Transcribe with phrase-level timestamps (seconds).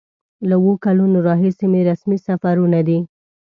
[0.49, 2.99] له اوو کلونو راهیسې مې رسمي سفرونه دي.